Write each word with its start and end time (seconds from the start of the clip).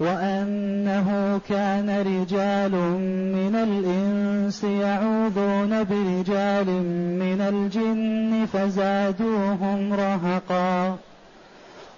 وأنه 0.00 1.40
كان 1.48 1.90
رجال 2.00 2.72
من 3.32 3.54
الإنس 3.56 4.64
يعوذون 4.64 5.84
برجال 5.84 6.66
من 7.18 7.40
الجن 7.40 8.46
فزادوهم 8.52 9.92
رهقا. 9.92 10.98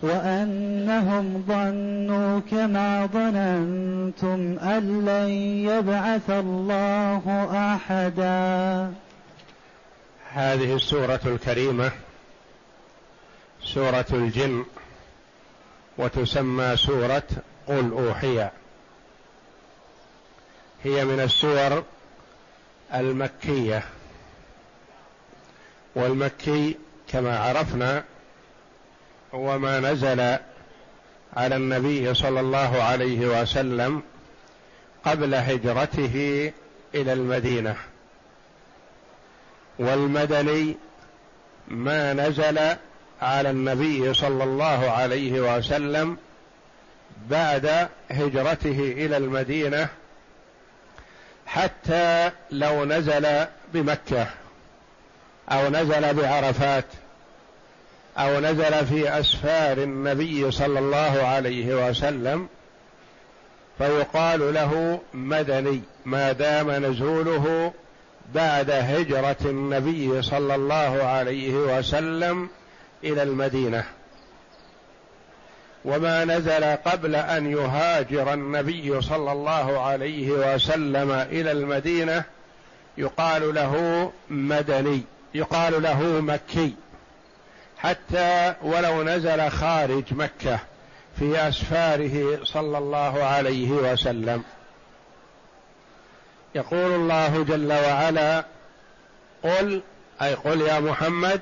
وأنهم 0.02 1.44
ظنوا 1.48 2.40
كما 2.40 3.06
ظننتم 3.06 4.58
أن 4.58 5.04
لن 5.04 5.28
يبعث 5.68 6.30
الله 6.30 7.48
أحدا. 7.74 8.92
هذه 10.32 10.74
السورة 10.74 11.20
الكريمة 11.26 11.90
سورة 13.64 14.06
الجن 14.12 14.64
وتسمى 15.98 16.76
سورة 16.76 17.22
قل 17.68 17.90
أوحي. 17.92 18.48
هي 20.84 21.04
من 21.04 21.20
السور 21.20 21.84
المكية. 22.94 23.84
والمكي 25.94 26.76
كما 27.08 27.38
عرفنا 27.38 28.04
هو 29.34 29.58
ما 29.58 29.80
نزل 29.80 30.20
على 31.36 31.56
النبي 31.56 32.14
صلى 32.14 32.40
الله 32.40 32.82
عليه 32.82 33.40
وسلم 33.40 34.02
قبل 35.04 35.34
هجرته 35.34 36.52
إلى 36.94 37.12
المدينة. 37.12 37.76
والمدني 39.78 40.76
ما 41.68 42.12
نزل 42.12 42.58
على 43.22 43.50
النبي 43.50 44.14
صلى 44.14 44.44
الله 44.44 44.90
عليه 44.90 45.56
وسلم 45.56 46.18
بعد 47.30 47.88
هجرته 48.10 48.94
إلى 48.96 49.16
المدينة 49.16 49.88
حتى 51.46 52.30
لو 52.50 52.84
نزل 52.84 53.46
بمكة 53.74 54.26
أو 55.48 55.68
نزل 55.68 56.14
بعرفات 56.14 56.84
أو 58.18 58.40
نزل 58.40 58.86
في 58.86 59.20
أسفار 59.20 59.78
النبي 59.78 60.50
صلى 60.50 60.78
الله 60.78 61.26
عليه 61.26 61.88
وسلم 61.88 62.48
فيقال 63.78 64.54
له 64.54 65.00
مدني 65.14 65.82
ما 66.04 66.32
دام 66.32 66.70
نزوله 66.70 67.72
بعد 68.34 68.70
هجرة 68.70 69.36
النبي 69.44 70.22
صلى 70.22 70.54
الله 70.54 71.02
عليه 71.02 71.54
وسلم 71.54 72.48
إلى 73.04 73.22
المدينة. 73.22 73.84
وما 75.88 76.24
نزل 76.24 76.64
قبل 76.64 77.14
أن 77.14 77.52
يهاجر 77.52 78.32
النبي 78.32 79.00
صلى 79.00 79.32
الله 79.32 79.80
عليه 79.80 80.30
وسلم 80.30 81.10
إلى 81.12 81.52
المدينة 81.52 82.24
يقال 82.98 83.54
له 83.54 84.12
مدني 84.30 85.02
يقال 85.34 85.82
له 85.82 86.02
مكي 86.02 86.74
حتى 87.78 88.54
ولو 88.62 89.02
نزل 89.02 89.50
خارج 89.50 90.04
مكة 90.10 90.58
في 91.18 91.48
أسفاره 91.48 92.44
صلى 92.44 92.78
الله 92.78 93.24
عليه 93.24 93.70
وسلم. 93.70 94.42
يقول 96.54 96.92
الله 96.92 97.44
جل 97.44 97.72
وعلا 97.72 98.44
قل 99.42 99.82
أي 100.22 100.34
قل 100.34 100.60
يا 100.60 100.80
محمد 100.80 101.40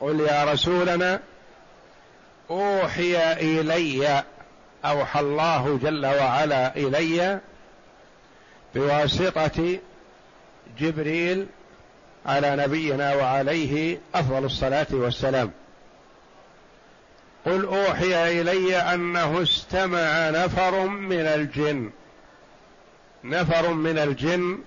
قل 0.00 0.20
يا 0.20 0.44
رسولنا 0.44 1.20
أوحي 2.50 3.32
إلي 3.32 4.24
أوحى 4.84 5.20
الله 5.20 5.78
جل 5.82 6.06
وعلا 6.06 6.76
إلي 6.76 7.40
بواسطة 8.74 9.78
جبريل 10.78 11.46
على 12.26 12.56
نبينا 12.56 13.14
وعليه 13.14 14.00
أفضل 14.14 14.44
الصلاة 14.44 14.86
والسلام. 14.92 15.50
قل 17.46 17.64
أوحي 17.64 18.40
إلي 18.40 18.76
أنه 18.76 19.42
استمع 19.42 20.30
نفر 20.30 20.86
من 20.86 21.20
الجن. 21.20 21.90
نفر 23.24 23.72
من 23.72 23.98
الجن 23.98 24.58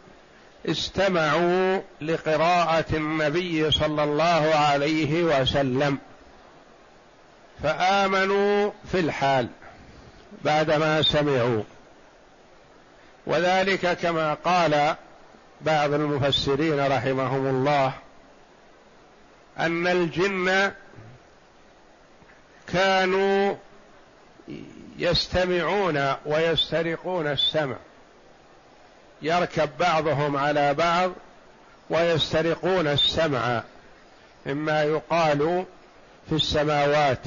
استمعوا 0.70 1.82
لقراءة 2.02 2.86
النبي 2.94 3.72
صلى 3.72 4.04
الله 4.04 4.56
عليه 4.56 5.24
وسلم. 5.24 5.98
فآمنوا 7.64 8.72
في 8.92 9.00
الحال 9.00 9.48
بعدما 10.44 11.02
سمعوا. 11.02 11.64
وذلك 13.26 13.98
كما 13.98 14.34
قال 14.34 14.96
بعض 15.62 15.94
المفسرين 15.94 16.80
رحمهم 16.88 17.48
الله 17.48 17.94
أن 19.60 19.88
الجن 19.88 20.72
كانوا 22.74 23.56
يستمعون 24.98 26.14
ويسترقون 26.26 27.28
السمع 27.28 27.76
يركب 29.22 29.70
بعضهم 29.80 30.38
على 30.38 30.74
بعض 30.74 31.12
ويسترقون 31.90 32.88
السمع 32.88 33.64
مما 34.46 34.84
يقال 34.84 35.66
في 36.30 36.36
السماوات. 36.36 37.20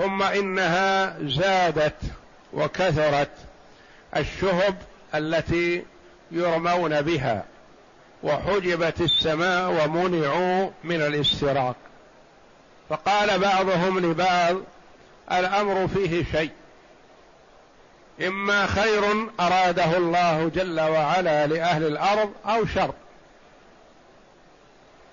ثم 0.00 0.22
إنها 0.22 1.16
زادت 1.22 1.96
وكثرت 2.52 3.30
الشهب 4.16 4.74
التي 5.14 5.84
يرمون 6.30 7.00
بها 7.00 7.44
وحجبت 8.22 9.00
السماء 9.00 9.70
ومنعوا 9.70 10.70
من 10.84 11.00
الاستراق. 11.00 11.76
فقال 12.88 13.38
بعضهم 13.38 13.98
لبعض 13.98 14.56
الأمر 15.32 15.88
فيه 15.88 16.24
شيء 16.32 16.50
إما 18.26 18.66
خير 18.66 19.28
أراده 19.40 19.96
الله 19.96 20.50
جل 20.54 20.80
وعلا 20.80 21.46
لأهل 21.46 21.86
الأرض 21.86 22.32
أو 22.46 22.66
شر. 22.66 22.94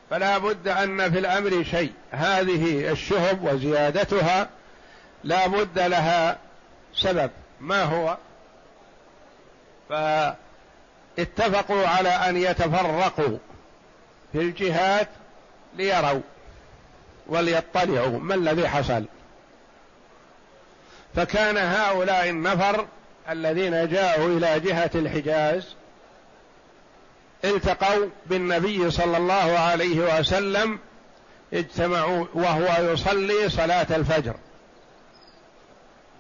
فلا 0.10 0.38
بد 0.38 0.68
أن 0.68 1.12
في 1.12 1.20
الأمر 1.20 1.64
شيء 1.64 1.92
هذه 2.12 2.92
الشهب 2.92 3.44
وزيادتها 3.44 4.50
لا 5.28 5.48
بد 5.48 5.80
لها 5.80 6.38
سبب. 6.94 7.32
ما 7.62 7.84
هو؟ 7.84 8.18
فاتفقوا 9.90 11.88
على 11.88 12.10
أن 12.10 12.38
يتفرقوا 12.38 13.38
في 14.32 14.42
الجهات 14.42 15.08
ليروا 15.76 16.22
وليطلعوا 17.28 18.20
ما 18.20 18.36
الذي 18.36 18.68
حصل. 18.68 19.06
فكان 21.16 21.58
هؤلاء 21.58 22.30
النفر 22.30 22.88
الذين 23.30 23.88
جاءوا 23.88 24.38
إلى 24.38 24.60
جهة 24.60 24.92
الحجاز 24.96 25.76
التقوا 27.46 28.10
بالنبي 28.26 28.92
صلى 28.92 29.18
الله 29.18 29.60
عليه 29.60 30.20
وسلم 30.20 30.80
اجتمعوا 31.54 32.26
وهو 32.34 32.92
يصلي 32.92 33.50
صلاة 33.50 33.88
الفجر. 33.96 34.36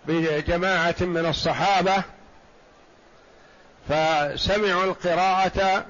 بجماعة 0.08 0.96
من 1.02 1.26
الصحابة 1.26 2.04
فسمعوا 3.90 4.84
القراءة 4.84 5.86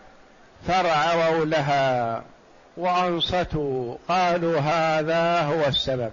فرعوا 0.68 1.46
لها 1.46 2.24
وأنصتوا 2.78 3.96
قالوا 4.08 4.60
هذا 4.60 5.42
هو 5.42 5.66
السبب. 5.66 6.12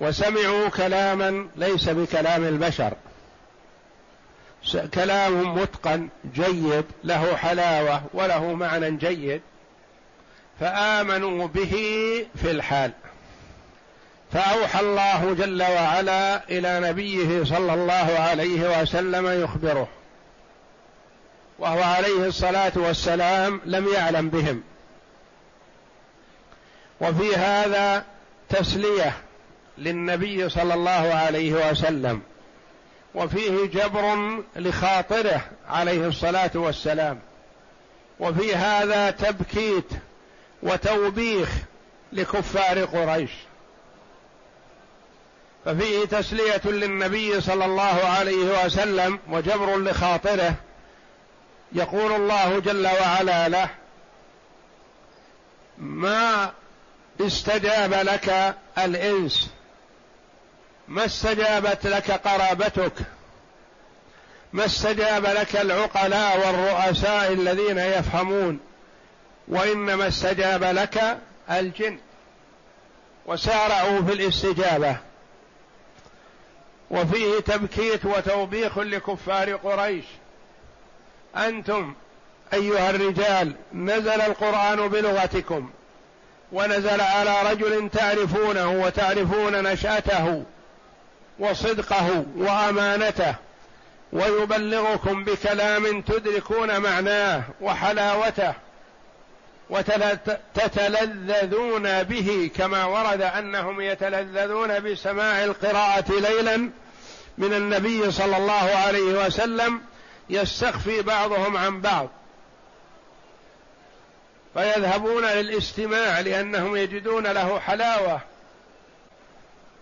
وسمعوا 0.00 0.68
كلاما 0.68 1.48
ليس 1.56 1.88
بكلام 1.88 2.44
البشر. 2.44 2.92
كلام 4.94 5.54
متقن 5.58 6.08
جيد 6.34 6.84
له 7.04 7.36
حلاوة 7.36 8.02
وله 8.14 8.54
معنى 8.54 8.96
جيد 8.96 9.42
فآمنوا 10.60 11.46
به 11.46 11.72
في 12.34 12.50
الحال. 12.50 12.92
فأوحى 14.34 14.80
الله 14.80 15.34
جل 15.34 15.62
وعلا 15.62 16.48
إلى 16.48 16.80
نبيه 16.80 17.44
صلى 17.44 17.74
الله 17.74 18.18
عليه 18.18 18.80
وسلم 18.80 19.42
يخبره 19.42 19.88
وهو 21.58 21.82
عليه 21.82 22.26
الصلاة 22.26 22.72
والسلام 22.76 23.60
لم 23.64 23.88
يعلم 23.88 24.28
بهم. 24.28 24.62
وفي 27.00 27.36
هذا 27.36 28.04
تسلية 28.48 29.12
للنبي 29.78 30.48
صلى 30.48 30.74
الله 30.74 31.14
عليه 31.14 31.70
وسلم 31.70 32.22
وفيه 33.14 33.66
جبر 33.66 34.16
لخاطره 34.56 35.40
عليه 35.68 36.06
الصلاة 36.06 36.50
والسلام 36.54 37.18
وفي 38.20 38.54
هذا 38.54 39.10
تبكيت 39.10 39.88
وتوبيخ 40.62 41.48
لكفار 42.12 42.84
قريش. 42.84 43.30
ففيه 45.64 46.04
تسلية 46.04 46.60
للنبي 46.64 47.40
صلى 47.40 47.64
الله 47.64 48.04
عليه 48.04 48.64
وسلم 48.64 49.18
وجبر 49.30 49.78
لخاطره 49.78 50.54
يقول 51.72 52.12
الله 52.12 52.58
جل 52.58 52.86
وعلا 52.86 53.48
له 53.48 53.70
ما 55.78 56.52
استجاب 57.20 57.92
لك 57.92 58.54
الإنس 58.78 59.50
ما 60.88 61.04
استجابت 61.04 61.86
لك 61.86 62.10
قرابتك 62.10 62.92
ما 64.52 64.64
استجاب 64.64 65.26
لك 65.26 65.56
العقلاء 65.56 66.38
والرؤساء 66.38 67.32
الذين 67.32 67.78
يفهمون 67.78 68.60
وإنما 69.48 70.08
استجاب 70.08 70.64
لك 70.64 71.18
الجن 71.50 71.98
وسارعوا 73.26 74.02
في 74.02 74.12
الاستجابة. 74.12 74.96
وفيه 76.90 77.40
تبكيت 77.40 78.04
وتوبيخ 78.04 78.78
لكفار 78.78 79.52
قريش. 79.56 80.04
أنتم 81.36 81.94
أيها 82.52 82.90
الرجال 82.90 83.54
نزل 83.74 84.20
القرآن 84.20 84.88
بلغتكم 84.88 85.70
ونزل 86.52 87.00
على 87.00 87.50
رجل 87.50 87.90
تعرفونه 87.90 88.70
وتعرفون 88.70 89.62
نشأته 89.62 90.42
وصدقه 91.38 92.24
وأمانته 92.36 93.34
ويبلغكم 94.12 95.24
بكلام 95.24 96.00
تدركون 96.00 96.80
معناه 96.80 97.42
وحلاوته. 97.60 98.54
وتتلذذون 99.70 100.82
به 102.02 102.50
كما 102.56 102.84
ورد 102.84 103.22
أنهم 103.22 103.80
يتلذذون 103.80 104.80
بسماع 104.80 105.44
القراءة 105.44 106.12
ليلا 106.12 106.56
من 107.38 107.54
النبي 107.54 108.10
صلى 108.10 108.36
الله 108.36 108.70
عليه 108.86 109.26
وسلم 109.26 109.80
يستخفي 110.30 111.02
بعضهم 111.02 111.56
عن 111.56 111.80
بعض. 111.80 112.08
فيذهبون 114.54 115.24
للاستماع 115.24 116.20
لأنهم 116.20 116.76
يجدون 116.76 117.26
له 117.26 117.58
حلاوة 117.60 118.20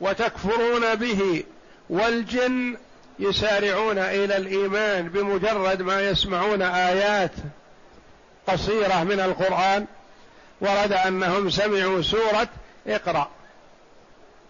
وتكفرون 0.00 0.94
به 0.94 1.44
والجن 1.90 2.76
يسارعون 3.18 3.98
إلى 3.98 4.36
الإيمان 4.36 5.08
بمجرد 5.08 5.82
ما 5.82 6.08
يسمعون 6.08 6.62
آيات. 6.62 7.32
قصيرة 8.48 9.04
من 9.04 9.20
القرآن 9.20 9.86
ورد 10.60 10.92
أنهم 10.92 11.50
سمعوا 11.50 12.02
سورة 12.02 12.48
اقرأ. 12.86 13.28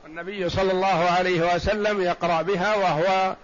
النبي 0.07 0.49
صلى 0.49 0.73
الله 0.73 1.11
عليه 1.11 1.55
وسلم 1.55 2.03
يقرأ 2.03 2.43
بها 2.43 2.75
وهو 2.75 3.37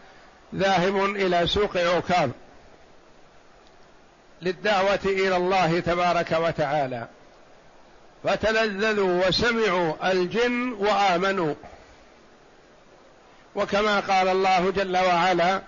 ذاهب 0.54 1.04
إلى 1.04 1.46
سوق 1.46 1.76
عكاظ. 1.76 2.30
للدعوة 4.42 5.00
إلى 5.04 5.36
الله 5.36 5.80
تبارك 5.80 6.32
وتعالى. 6.32 7.08
فتلذذوا 8.24 9.28
وسمعوا 9.28 10.12
الجن 10.12 10.72
وآمنوا. 10.72 11.54
وكما 13.54 14.00
قال 14.00 14.28
الله 14.28 14.70
جل 14.70 14.96
وعلا 14.96 15.62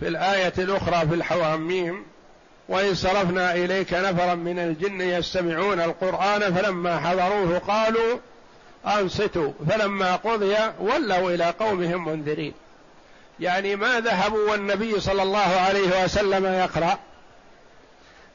في 0.00 0.08
الآية 0.08 0.52
الأخرى 0.58 1.08
في 1.08 1.14
الحواميم 1.14 2.04
وإن 2.68 2.94
صرفنا 2.94 3.54
إليك 3.54 3.92
نفرا 3.92 4.34
من 4.34 4.58
الجن 4.58 5.00
يستمعون 5.00 5.80
القرآن 5.80 6.54
فلما 6.54 7.00
حضروه 7.00 7.58
قالوا 7.58 8.18
أنصتوا 8.86 9.52
فلما 9.68 10.16
قضي 10.16 10.56
ولوا 10.80 11.30
إلى 11.30 11.44
قومهم 11.44 12.08
منذرين. 12.08 12.54
يعني 13.40 13.76
ما 13.76 14.00
ذهبوا 14.00 14.50
والنبي 14.50 15.00
صلى 15.00 15.22
الله 15.22 15.38
عليه 15.38 16.04
وسلم 16.04 16.46
يقرأ 16.46 16.98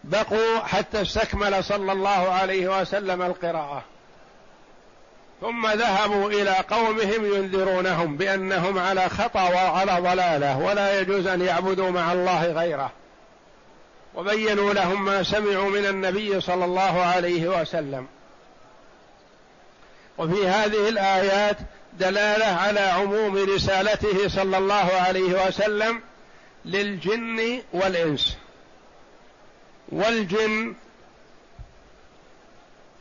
بقوا 0.04 0.60
حتى 0.60 1.02
استكمل 1.02 1.64
صلى 1.64 1.92
الله 1.92 2.32
عليه 2.32 2.82
وسلم 2.82 3.22
القراءة. 3.22 3.84
ثم 5.42 5.68
ذهبوا 5.68 6.30
إلى 6.30 6.56
قومهم 6.70 7.36
ينذرونهم 7.36 8.18
بأنهم 8.18 8.80
على 8.80 9.10
خطأ 9.10 9.50
وعلى 9.50 10.00
ضلالة 10.00 10.58
ولا 10.58 11.00
يجوز 11.00 11.28
أن 11.28 11.42
يعبدوا 11.42 11.90
مع 11.90 12.14
الله 12.14 12.46
غيره. 12.46 12.92
وبينوا 14.16 14.74
لهم 14.74 15.06
ما 15.06 15.24
سمعوا 15.24 15.70
من 15.70 15.86
النبي 15.86 16.42
صلى 16.42 16.66
الله 16.66 17.02
عليه 17.02 17.62
وسلم. 17.62 18.08
وفي 20.18 20.48
هذه 20.48 20.90
الآيات 20.90 21.58
دلالة 22.00 22.46
على 22.46 22.80
عموم 22.80 23.36
رسالته 23.36 24.28
صلى 24.30 24.58
الله 24.58 24.92
عليه 24.94 25.48
وسلم 25.48 26.02
للجن 26.66 27.62
والإنس. 27.74 28.38
والجن 29.90 30.74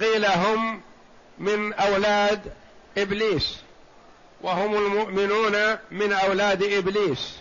قيل 0.01 0.27
هم 0.27 0.81
من 1.39 1.73
أولاد 1.73 2.53
إبليس 2.99 3.57
وهم 4.41 4.75
المؤمنون 4.75 5.77
من 5.91 6.13
أولاد 6.13 6.63
إبليس. 6.63 7.37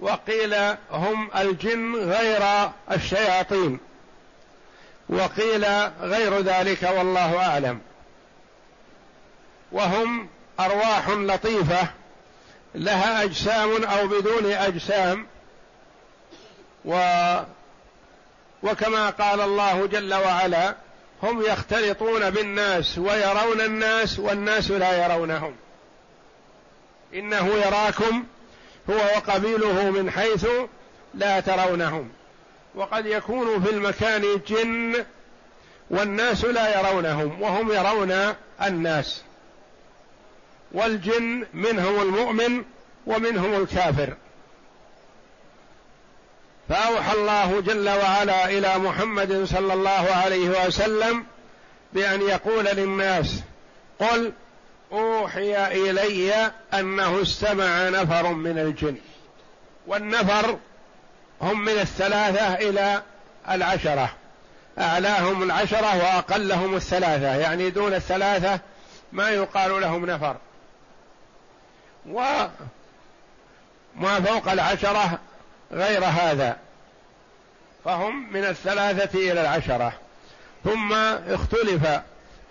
وقيل 0.00 0.54
هم 0.90 1.30
الجن 1.36 1.94
غير 1.96 2.70
الشياطين 2.92 3.78
وقيل 5.08 5.64
غير 6.00 6.38
ذلك 6.40 6.82
والله 6.82 7.46
أعلم 7.46 7.80
وهم 9.72 10.28
أرواح 10.60 11.08
لطيفة 11.08 11.88
لها 12.74 13.22
أجسام 13.22 13.84
أو 13.84 14.06
بدون 14.06 14.52
أجسام 14.52 15.26
و 16.84 16.94
وكما 18.62 19.10
قال 19.10 19.40
الله 19.40 19.86
جل 19.86 20.14
وعلا 20.14 20.74
هم 21.22 21.42
يختلطون 21.42 22.30
بالناس 22.30 22.98
ويرون 22.98 23.60
الناس 23.60 24.18
والناس 24.18 24.70
لا 24.70 25.04
يرونهم 25.04 25.56
إنه 27.14 27.48
يراكم 27.48 28.24
هو 28.90 28.94
وقبيله 28.94 29.90
من 29.90 30.10
حيث 30.10 30.46
لا 31.14 31.40
ترونهم. 31.40 32.10
وقد 32.74 33.06
يكون 33.06 33.62
في 33.62 33.70
المكان 33.70 34.22
جن 34.48 35.04
والناس 35.90 36.44
لا 36.44 36.80
يرونهم 36.80 37.42
وهم 37.42 37.72
يرون 37.72 38.34
الناس. 38.62 39.22
والجن 40.72 41.46
منهم 41.54 42.02
المؤمن 42.02 42.64
ومنهم 43.06 43.62
الكافر. 43.62 44.14
فأوحى 46.68 47.12
الله 47.12 47.60
جل 47.60 47.88
وعلا 47.88 48.44
إلى 48.44 48.78
محمد 48.78 49.44
صلى 49.44 49.74
الله 49.74 50.08
عليه 50.24 50.66
وسلم 50.66 51.24
بأن 51.92 52.20
يقول 52.20 52.64
للناس 52.64 53.42
قل 53.98 54.32
أوحي 54.92 55.66
إلي 55.66 56.52
أنه 56.74 57.22
استمع 57.22 57.88
نفر 57.88 58.32
من 58.32 58.58
الجن. 58.58 58.96
والنفر 59.86 60.58
هم 61.42 61.64
من 61.64 61.72
الثلاثة 61.72 62.54
إلى 62.54 63.02
العشرة. 63.50 64.10
أعلاهم 64.78 65.42
العشرة 65.42 65.96
وأقلهم 65.96 66.76
الثلاثة. 66.76 67.36
يعني 67.36 67.70
دون 67.70 67.94
الثلاثة 67.94 68.60
ما 69.12 69.30
يقال 69.30 69.80
لهم 69.80 70.06
نفر. 70.06 70.36
وما 72.06 72.50
فوق 74.26 74.48
العشرة 74.48 75.18
غير 75.72 76.04
هذا. 76.04 76.56
فهم 77.84 78.32
من 78.32 78.44
الثلاثة 78.44 79.18
إلى 79.18 79.40
العشرة. 79.40 79.92
ثم 80.64 80.92
اختلف 81.28 82.00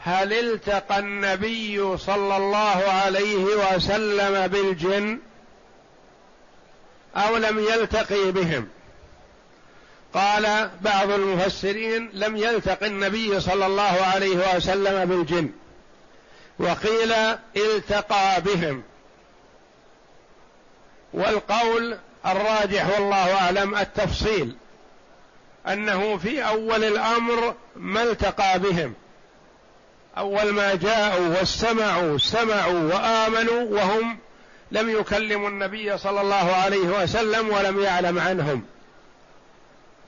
هل 0.08 0.34
التقى 0.34 1.00
النبي 1.00 1.98
صلى 1.98 2.38
الله 2.38 2.84
عليه 2.92 3.46
وسلم 3.46 4.48
بالجن 4.48 5.20
أو 7.16 7.38
لم 7.38 7.60
يلتقي 7.60 8.32
بهم؟ 8.32 8.68
قال 10.14 10.72
بعض 10.82 11.12
المفسرين 11.12 12.10
لم 12.14 12.38
يلتق 12.38 12.84
النبي 12.84 13.40
صلى 13.40 13.66
الله 13.66 14.06
عليه 14.14 14.56
وسلم 14.56 15.06
بالجن 15.06 15.50
وقيل 16.60 17.14
التقى 17.56 18.42
بهم. 18.42 18.84
والقول 21.14 21.98
الراجح 22.26 23.00
والله 23.00 23.36
أعلم 23.36 23.76
التفصيل 23.76 24.56
أنه 25.68 26.18
في 26.18 26.48
أول 26.48 26.84
الأمر 26.84 27.56
ما 27.76 28.04
التقى 28.04 28.60
بهم. 28.60 28.94
أول 30.18 30.54
ما 30.54 30.76
جاءوا 30.76 31.28
واستمعوا 31.28 32.18
سمعوا 32.18 32.94
وآمنوا 32.94 33.80
وهم 33.80 34.18
لم 34.72 35.00
يكلموا 35.00 35.50
النبي 35.50 35.98
صلى 35.98 36.22
الله 36.22 36.54
عليه 36.56 37.04
وسلم 37.04 37.50
ولم 37.50 37.84
يعلم 37.84 38.20
عنهم. 38.20 38.64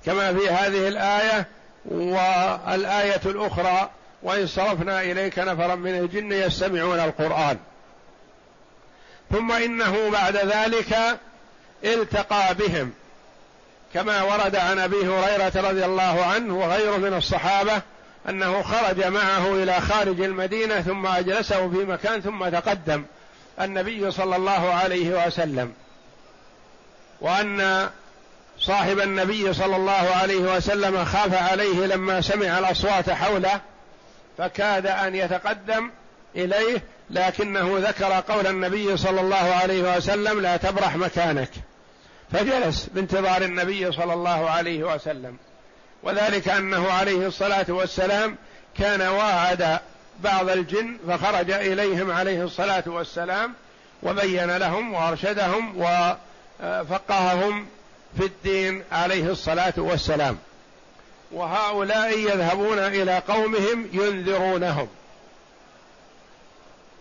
كما 0.06 0.34
في 0.34 0.50
هذه 0.50 0.88
الآية 0.88 1.48
والآية 1.86 3.22
الأخرى 3.26 3.90
وإن 4.24 4.48
صرفنا 4.48 5.02
إليك 5.02 5.40
نفرا 5.40 5.76
من 5.76 6.00
الجن 6.00 6.32
يستمعون 6.32 7.00
القرآن. 7.00 7.58
ثم 9.32 9.52
إنه 9.52 10.10
بعد 10.10 10.36
ذلك 10.36 11.20
التقى 11.84 12.56
بهم 12.56 12.92
كما 13.94 14.24
ورد 14.24 14.56
عن 14.56 14.80
أبي 14.80 15.08
هريرة 15.08 15.52
رضي 15.56 15.86
الله 15.86 16.26
عنه 16.26 16.58
وغيره 16.58 16.98
من 16.98 17.14
الصحابة 17.14 17.82
أنه 18.30 18.62
خرج 18.62 19.06
معه 19.06 19.54
إلى 19.54 19.82
خارج 19.82 20.22
المدينة 20.22 20.82
ثم 20.82 21.06
أجلسه 21.06 21.70
في 21.70 21.78
مكان 21.78 22.22
ثم 22.22 22.50
تقدم 22.50 23.04
النبي 23.62 24.12
صلى 24.12 24.36
الله 24.36 24.74
عليه 24.74 25.28
وسلم. 25.28 25.74
وأن 27.22 27.90
صاحب 28.60 29.00
النبي 29.00 29.54
صلى 29.54 29.76
الله 29.76 29.92
عليه 30.22 30.56
وسلم 30.56 31.06
خاف 31.06 31.34
عليه 31.52 31.86
لما 31.86 32.22
سمع 32.22 32.60
الأصوات 32.60 33.10
حوله 33.10 33.62
فكاد 34.38 34.88
أن 34.88 35.16
يتقدم 35.16 35.92
إليه 36.36 36.84
لكنه 37.10 37.78
ذكر 37.78 38.24
قول 38.34 38.48
النبي 38.48 38.98
صلى 38.98 39.22
الله 39.22 39.56
عليه 39.62 39.98
وسلم 39.98 40.42
لا 40.42 40.58
تبرح 40.58 40.96
مكانك. 40.96 41.50
فجلس 42.32 42.86
بانتظار 42.94 43.42
النبي 43.42 43.92
صلى 43.92 44.14
الله 44.14 44.50
عليه 44.50 44.84
وسلم. 44.84 45.38
وذلك 46.04 46.48
أنه 46.48 46.92
عليه 46.92 47.28
الصلاة 47.28 47.66
والسلام 47.70 48.36
كان 48.78 49.02
واعد 49.02 49.80
بعض 50.24 50.50
الجن 50.50 50.98
فخرج 51.08 51.52
إليهم 51.52 52.12
عليه 52.12 52.44
الصلاة 52.44 52.84
والسلام 52.88 53.54
وبين 54.04 54.58
لهم 54.58 54.94
وأرشدهم 54.94 55.78
وفقههم 55.78 57.68
في 58.18 58.26
الدين 58.26 58.84
عليه 58.92 59.32
الصلاة 59.32 59.74
والسلام. 59.78 60.38
وهؤلاء 61.32 62.18
يذهبون 62.18 62.80
إلى 62.80 63.18
قومهم 63.28 63.90
ينذرونهم. 63.94 64.88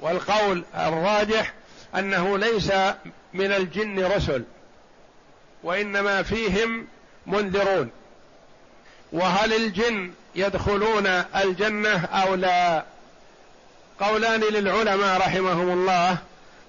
والقول 0.01 0.65
الراجح 0.75 1.53
أنه 1.95 2.39
ليس 2.39 2.73
من 3.35 3.53
الجن 3.53 4.05
رسل 4.05 4.45
وإنما 5.63 6.23
فيهم 6.23 6.87
منذرون. 7.27 7.91
وهل 9.13 9.53
الجن 9.53 10.11
يدخلون 10.35 11.07
الجنة 11.45 12.05
أو 12.05 12.35
لا؟ 12.35 12.85
قولان 14.01 14.41
للعلماء 14.41 15.19
رحمهم 15.19 15.71
الله 15.71 16.17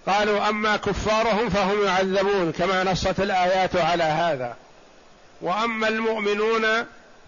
قالوا 0.08 0.50
أما 0.50 0.78
كفارهم 0.78 1.50
فهم 1.50 1.86
يعذبون 1.86 2.52
كما 2.52 2.84
نصت 2.84 3.20
الآيات 3.20 3.76
على 3.76 4.04
هذا. 4.04 4.56
وأما 5.42 5.88
المؤمنون 5.88 6.66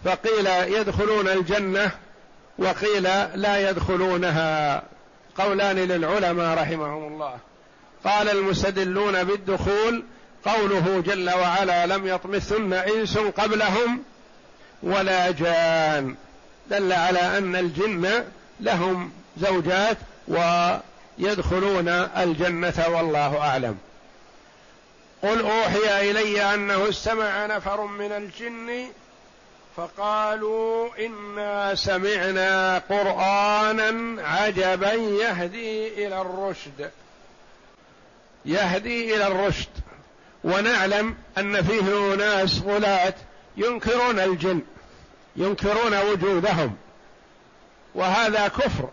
فقيل 0.04 0.46
يدخلون 0.46 1.28
الجنة 1.28 1.90
وقيل 2.58 3.02
لا 3.34 3.70
يدخلونها. 3.70 4.82
قولان 5.38 5.76
للعلماء 5.76 6.58
رحمهم 6.58 7.12
الله. 7.12 7.36
قال 8.04 8.28
المستدلون 8.28 9.24
بالدخول 9.24 10.04
قوله 10.44 11.02
جل 11.06 11.30
وعلا 11.30 11.86
لم 11.86 12.06
يطمثن 12.06 12.72
إنس 12.72 13.18
قبلهم 13.18 14.02
ولا 14.82 15.30
جان. 15.30 16.14
دل 16.70 16.92
على 16.92 17.38
أن 17.38 17.56
الجن 17.56 18.24
لهم 18.60 19.12
زوجات 19.36 19.96
ويدخلون 20.28 21.88
الجنة 21.88 22.84
والله 22.88 23.38
أعلم. 23.40 23.78
قل 25.22 25.40
أوحي 25.40 26.10
إلي 26.10 26.54
أنه 26.54 26.88
استمع 26.88 27.46
نفر 27.46 27.80
من 27.86 28.12
الجن 28.12 28.86
فقالوا 29.76 30.88
إنا 31.06 31.74
سمعنا 31.74 32.78
قرآنا 32.78 34.22
عجبا 34.22 34.92
يهدي 34.92 36.06
إلى 36.06 36.20
الرشد. 36.20 36.90
يهدي 38.44 39.16
إلى 39.16 39.26
الرشد. 39.26 39.68
ونعلم 40.44 41.16
أن 41.38 41.62
فيه 41.62 42.14
اناس 42.14 42.62
غلاة 42.62 43.14
ينكرون 43.56 44.18
الجن 44.18 44.62
ينكرون 45.36 46.00
وجودهم 46.00 46.76
وهذا 47.94 48.48
كفر 48.48 48.88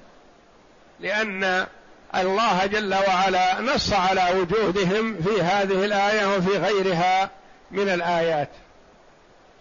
لأن 1.00 1.68
الله 2.16 2.66
جل 2.66 2.96
وعلا 2.96 3.62
نص 3.62 3.94
على 3.94 4.40
وجودهم 4.40 5.22
في 5.22 5.42
هذه 5.42 5.86
الآية 5.86 6.38
وفي 6.38 6.58
غيرها 6.58 7.30
من 7.72 7.90
الآيات. 7.90 8.50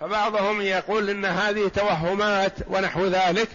فبعضهم 0.01 0.61
يقول 0.61 1.11
إن 1.11 1.25
هذه 1.25 1.69
توهمات 1.69 2.53
ونحو 2.69 3.07
ذلك 3.07 3.49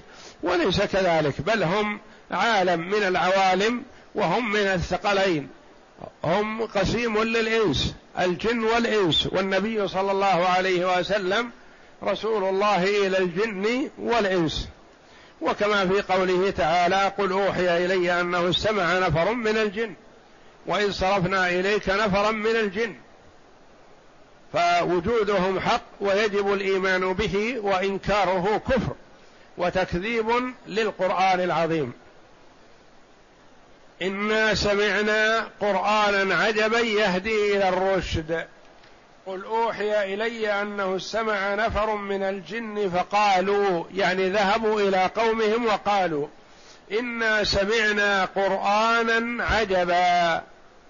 وليس 0.43 0.81
كذلك 0.81 1.41
بل 1.41 1.63
هم 1.63 1.99
عالم 2.31 2.79
من 2.79 3.03
العوالم 3.03 3.83
وهم 4.15 4.51
من 4.51 4.59
الثقلين. 4.59 5.49
هم 6.23 6.65
قسيم 6.65 7.23
للإنس 7.23 7.95
الجن 8.19 8.63
والإنس. 8.63 9.27
والنبي 9.27 9.87
صلى 9.87 10.11
الله 10.11 10.25
عليه 10.47 10.97
وسلم 10.99 11.51
رسول 12.03 12.43
الله 12.43 12.83
إلى 12.83 13.17
الجن 13.17 13.89
والإنس. 13.99 14.67
وكما 15.41 15.87
في 15.87 16.01
قوله 16.01 16.49
تعالى 16.49 17.11
قل 17.17 17.31
أوحي 17.31 17.85
إلي 17.85 18.21
أنه 18.21 18.49
استمع 18.49 18.99
نفر 18.99 19.33
من 19.33 19.57
الجن 19.57 19.93
وإن 20.65 20.91
صرفنا 20.91 21.49
إليك 21.49 21.89
نفرا 21.89 22.31
من 22.31 22.55
الجن. 22.55 22.95
فوجودهم 24.53 25.59
حق 25.59 25.81
ويجب 26.01 26.53
الإيمان 26.53 27.13
به 27.13 27.59
وإنكاره 27.59 28.61
كفر 28.69 28.95
وتكذيب 29.57 30.53
للقرآن 30.67 31.39
العظيم. 31.41 31.93
إنا 34.03 34.55
سمعنا 34.55 35.47
قرآنا 35.61 36.35
عجبا 36.35 36.79
يهدي 36.79 37.57
إلى 37.57 37.69
الرشد. 37.69 38.47
قل 39.25 39.43
أوحي 39.43 40.13
إلي 40.13 40.61
أنه 40.61 40.95
استمع 40.95 41.55
نفر 41.55 41.95
من 41.95 42.23
الجن 42.23 42.89
فقالوا 42.89 43.83
يعني 43.93 44.29
ذهبوا 44.29 44.81
إلى 44.81 45.09
قومهم 45.15 45.65
وقالوا 45.65 46.27
إنا 46.99 47.43
سمعنا 47.43 48.25
قرآنا 48.25 49.43
عجبا. 49.43 50.43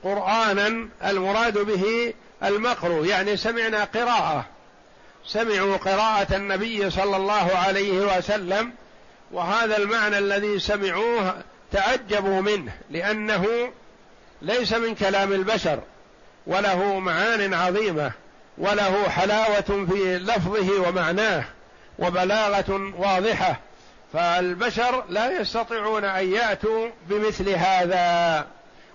قرآنا 0.03 0.89
المراد 1.05 1.58
به 1.58 2.13
المقر 2.43 3.05
يعني 3.05 3.38
سمعنا 3.38 3.84
قراءة. 3.84 4.46
سمعوا 5.25 5.77
قراءة 5.77 6.36
النبي 6.36 6.89
صلى 6.89 7.17
الله 7.17 7.51
عليه 7.55 8.17
وسلم 8.17 8.72
وهذا 9.32 9.77
المعنى 9.77 10.17
الذي 10.17 10.60
سمعوه 10.60 11.36
تعجبوا 11.74 12.42
منه 12.42 12.72
لأنه 12.89 13.72
ليس 14.42 14.74
من 14.74 14.96
كلام 14.96 15.34
البشر 15.34 15.80
وله 16.48 17.00
معان 17.00 17.53
عظيمة 17.53 18.12
وله 18.58 19.10
حلاوة 19.10 19.86
في 19.92 20.18
لفظه 20.18 20.88
ومعناه 20.89 21.44
وبلاغة 22.00 22.94
واضحة 22.98 23.60
فالبشر 24.13 25.03
لا 25.10 25.42
يستطيعون 25.42 26.03
أن 26.03 26.32
يأتوا 26.32 26.89
بمثل 27.10 27.50
هذا. 27.50 28.48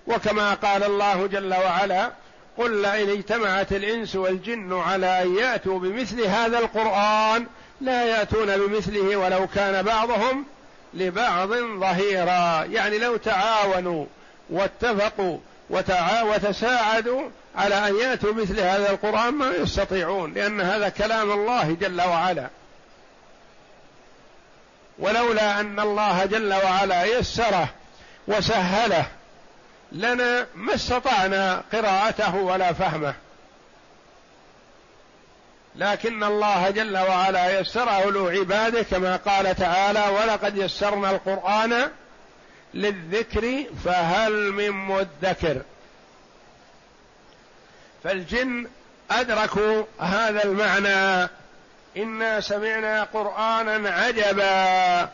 وكما 0.07 0.53
قال 0.53 0.83
الله 0.83 1.27
جل 1.27 1.53
وعلا 1.53 2.11
قل 2.57 2.81
لئن 2.81 3.09
اجتمعت 3.09 3.71
الإنس 3.71 4.15
والجن 4.15 4.73
على 4.73 5.21
أن 5.21 5.35
يأتوا 5.35 5.79
بمثل 5.79 6.21
هذا 6.21 6.59
القرآن 6.59 7.47
لا 7.81 8.05
يأتون 8.05 8.57
بمثله 8.57 9.17
ولو 9.17 9.47
كان 9.47 9.85
بعضهم 9.85 10.45
لبعض 10.93 11.49
ظهيرا 11.53 12.63
يعني 12.63 12.97
لو 12.97 13.17
تعاونوا 13.17 14.05
واتفقوا 14.49 15.37
وتعا 15.69 16.21
وتساعدوا 16.21 17.29
على 17.55 17.87
أن 17.87 17.95
يأتوا 17.95 18.33
مثل 18.33 18.59
هذا 18.59 18.91
القرآن 18.91 19.33
ما 19.33 19.51
يستطيعون 19.55 20.33
لأن 20.33 20.61
هذا 20.61 20.89
كلام 20.89 21.31
الله 21.31 21.77
جل 21.81 22.01
وعلا. 22.01 22.47
ولولا 24.99 25.59
أن 25.59 25.79
الله 25.79 26.25
جل 26.25 26.53
وعلا 26.53 27.05
يسره 27.05 27.69
وسهله 28.27 29.05
لنا 29.91 30.47
ما 30.55 30.75
استطعنا 30.75 31.63
قراءته 31.73 32.35
ولا 32.35 32.73
فهمه. 32.73 33.13
لكن 35.79 36.23
الله 36.23 36.69
جل 36.69 36.97
وعلا 36.97 37.59
يسره 37.59 38.11
لعباده 38.11 38.81
كما 38.81 39.15
قال 39.15 39.55
تعالى 39.55 40.05
ولقد 40.09 40.57
يسرنا 40.57 41.11
القرآن 41.11 41.89
للذكر 42.73 43.63
فهل 43.85 44.51
من 44.51 44.71
مدكر؟ 44.71 45.61
فالجن 48.03 48.67
أدركوا 49.11 49.83
هذا 49.99 50.43
المعنى 50.43 51.29
إنا 51.97 52.41
سمعنا 52.41 53.03
قرآنا 53.03 53.89
عجبا. 53.89 55.09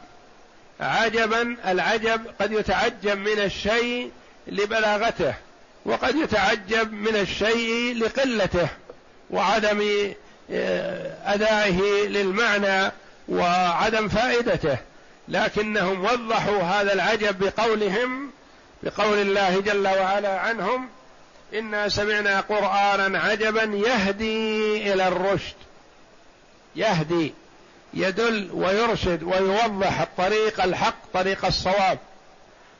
عجبا 0.79 1.57
العجب 1.65 2.21
قد 2.41 2.51
يتعجب 2.51 3.17
من 3.17 3.39
الشيء 3.39 4.11
لبلاغته 4.47 5.33
وقد 5.85 6.15
يتعجب 6.15 6.93
من 6.93 7.15
الشيء 7.15 7.97
لقلته 7.97 8.67
وعدم 9.29 10.13
أدائه 11.25 12.07
للمعنى 12.07 12.91
وعدم 13.29 14.07
فائدته 14.07 14.77
لكنهم 15.27 16.05
وضحوا 16.05 16.61
هذا 16.61 16.93
العجب 16.93 17.39
بقولهم 17.39 18.31
بقول 18.83 19.17
الله 19.17 19.61
جل 19.61 19.87
وعلا 19.87 20.39
عنهم 20.39 20.89
إنا 21.53 21.89
سمعنا 21.89 22.39
قرآنا 22.39 23.19
عجبا 23.19 23.63
يهدي 23.63 24.93
إلى 24.93 25.07
الرشد. 25.07 25.55
يهدي 26.75 27.33
يدل 27.93 28.49
ويرشد 28.53 29.23
ويوضح 29.23 30.01
الطريق 30.01 30.63
الحق 30.63 30.95
طريق 31.13 31.45
الصواب. 31.45 31.99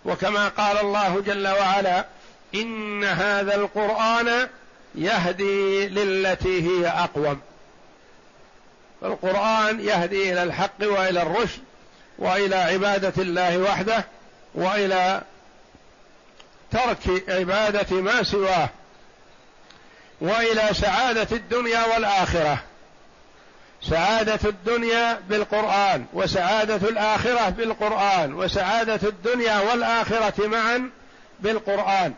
وكما 0.05 0.47
قال 0.47 0.77
الله 0.77 1.21
جل 1.21 1.47
وعلا 1.47 2.05
إن 2.55 3.03
هذا 3.03 3.55
القرآن 3.55 4.47
يهدي 4.95 5.87
للتي 5.87 6.61
هي 6.61 6.87
أقوم. 6.87 7.41
فالقرآن 9.01 9.79
يهدي 9.79 10.31
إلى 10.31 10.43
الحق 10.43 10.81
وإلى 10.81 11.21
الرشد 11.21 11.61
وإلى 12.19 12.55
عبادة 12.55 13.13
الله 13.17 13.57
وحده 13.57 14.05
وإلى 14.55 15.21
ترك 16.71 17.29
عبادة 17.29 18.01
ما 18.01 18.23
سواه 18.23 18.69
وإلى 20.21 20.69
سعادة 20.73 21.27
الدنيا 21.31 21.85
والآخرة. 21.93 22.57
سعادة 23.81 24.39
الدنيا 24.49 25.19
بالقرآن 25.29 26.05
وسعادة 26.13 26.89
الآخرة 26.89 27.49
بالقرآن 27.49 28.33
وسعادة 28.33 29.09
الدنيا 29.09 29.59
والآخرة 29.59 30.47
معا 30.47 30.89
بالقرآن. 31.39 32.13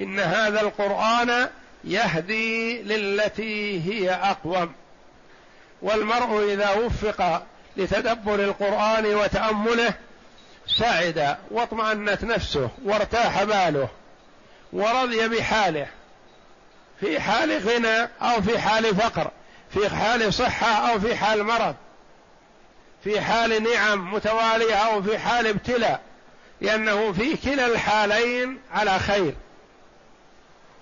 إن 0.00 0.20
هذا 0.20 0.60
القرآن 0.60 1.48
يهدي 1.84 2.82
للتي 2.82 3.82
هي 3.90 4.10
أقوم. 4.10 4.72
والمرء 5.84 6.52
إذا 6.52 6.70
وفق 6.70 7.42
لتدبر 7.76 8.34
القرآن 8.34 9.06
وتأمله 9.06 9.94
سعد 10.66 11.36
واطمأنت 11.50 12.24
نفسه 12.24 12.70
وارتاح 12.84 13.42
باله 13.42 13.88
ورضي 14.72 15.28
بحاله 15.28 15.86
في 17.00 17.20
حال 17.20 17.58
غنى 17.58 18.08
أو 18.22 18.42
في 18.42 18.58
حال 18.58 18.96
فقر 18.96 19.30
في 19.74 19.88
حال 19.88 20.34
صحة 20.34 20.90
أو 20.90 21.00
في 21.00 21.16
حال 21.16 21.44
مرض 21.44 21.74
في 23.04 23.20
حال 23.20 23.62
نعم 23.62 24.14
متوالية 24.14 24.74
أو 24.74 25.02
في 25.02 25.18
حال 25.18 25.46
ابتلاء 25.46 26.00
لأنه 26.60 27.12
في 27.12 27.36
كلا 27.36 27.66
الحالين 27.66 28.58
على 28.72 28.98
خير. 28.98 29.34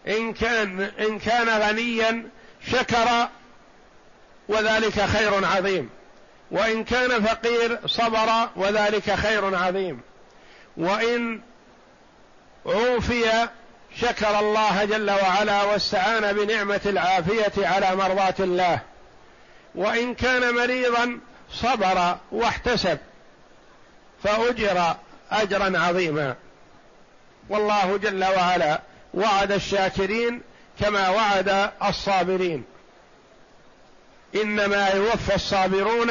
إن 0.08 0.32
كان 0.32 0.80
إن 0.80 1.18
كان 1.18 1.48
غنيا 1.48 2.28
شكر 2.70 3.28
وذلك 4.48 5.00
خير 5.00 5.46
عظيم. 5.46 5.90
وإن 6.50 6.84
كان 6.84 7.24
فقير 7.24 7.78
صبر 7.86 8.48
وذلك 8.56 9.14
خير 9.14 9.56
عظيم. 9.56 10.00
وإن 10.76 11.40
عوفي 12.66 13.48
شكر 14.00 14.38
الله 14.40 14.84
جل 14.84 15.10
وعلا 15.10 15.62
واستعان 15.62 16.32
بنعمة 16.32 16.80
العافية 16.86 17.66
على 17.66 17.96
مرضاة 17.96 18.34
الله. 18.40 18.80
وإن 19.74 20.14
كان 20.14 20.54
مريضا 20.54 21.18
صبر 21.52 22.16
واحتسب 22.32 22.98
فأجر 24.24 24.96
اجرا 25.30 25.78
عظيما. 25.78 26.34
والله 27.48 27.96
جل 27.96 28.24
وعلا 28.24 28.80
وعد 29.14 29.52
الشاكرين 29.52 30.42
كما 30.80 31.08
وعد 31.08 31.70
الصابرين. 31.88 32.64
إنما 34.34 34.88
يوفى 34.88 35.34
الصابرون 35.34 36.10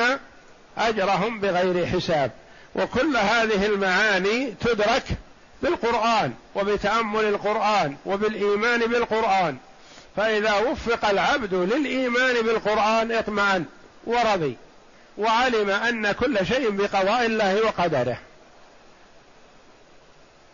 أجرهم 0.77 1.39
بغير 1.39 1.85
حساب. 1.85 2.31
وكل 2.75 3.17
هذه 3.17 3.65
المعاني 3.65 4.53
تدرك 4.61 5.03
بالقرآن 5.61 6.33
وبتأمل 6.55 7.25
القرآن 7.25 7.95
وبالإيمان 8.05 8.79
بالقرآن. 8.79 9.57
فإذا 10.17 10.53
وفق 10.53 11.09
العبد 11.09 11.53
للإيمان 11.53 12.41
بالقرآن 12.41 13.11
اطمأن 13.11 13.65
ورضي 14.03 14.57
وعلم 15.17 15.69
أن 15.69 16.11
كل 16.11 16.45
شيء 16.45 16.69
بقضاء 16.69 17.25
الله 17.25 17.61
وقدره. 17.65 18.17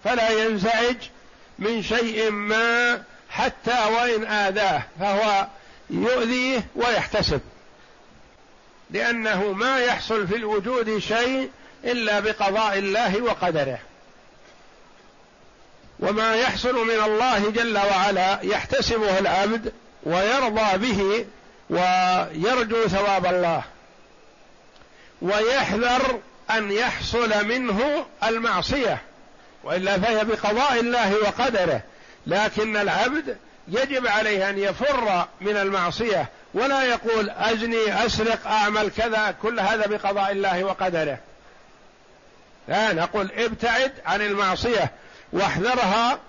فلا 0.03 0.29
ينزعج 0.29 0.95
من 1.59 1.83
شيء 1.83 2.31
ما 2.31 3.03
حتى 3.29 3.85
وإن 3.95 4.25
آذاه 4.25 4.83
فهو 4.99 5.47
يؤذيه 5.89 6.67
ويحتسب. 6.75 7.41
لأنه 8.91 9.51
ما 9.51 9.79
يحصل 9.79 10.27
في 10.27 10.35
الوجود 10.35 10.97
شيء 10.97 11.49
إلا 11.83 12.19
بقضاء 12.19 12.77
الله 12.77 13.21
وقدره. 13.21 13.79
وما 15.99 16.35
يحصل 16.35 16.75
من 16.75 17.03
الله 17.03 17.49
جل 17.49 17.77
وعلا 17.77 18.39
يحتسبه 18.43 19.19
العبد 19.19 19.73
ويرضى 20.03 20.77
به 20.77 21.25
ويرجو 21.69 22.87
ثواب 22.87 23.25
الله. 23.25 23.63
ويحذر 25.21 26.19
أن 26.51 26.71
يحصل 26.71 27.45
منه 27.45 28.05
المعصية 28.23 29.01
وإلا 29.63 29.99
فهي 29.99 30.25
بقضاء 30.25 30.79
الله 30.79 31.15
وقدره. 31.15 31.81
لكن 32.27 32.77
العبد 32.77 33.37
يجب 33.67 34.07
عليه 34.07 34.49
أن 34.49 34.57
يفر 34.57 35.27
من 35.41 35.57
المعصية 35.57 36.29
ولا 36.53 36.83
يقول 36.83 37.29
أزني 37.29 38.05
أسرق 38.05 38.47
أعمل 38.47 38.89
كذا 38.89 39.35
كل 39.41 39.59
هذا 39.59 39.87
بقضاء 39.87 40.31
الله 40.31 40.63
وقدره. 40.63 41.17
لا 42.67 42.93
نقول 42.93 43.31
ابتعد 43.31 43.93
عن 44.05 44.21
المعصية 44.21 44.91
واحذرها 45.33 46.19